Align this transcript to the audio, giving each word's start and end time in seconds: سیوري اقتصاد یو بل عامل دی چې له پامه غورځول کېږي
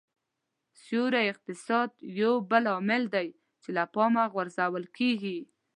سیوري 0.81 1.23
اقتصاد 1.33 1.89
یو 2.21 2.33
بل 2.51 2.63
عامل 2.73 3.03
دی 3.15 3.27
چې 3.61 3.69
له 3.77 3.83
پامه 3.93 4.23
غورځول 4.33 4.85
کېږي 4.97 5.37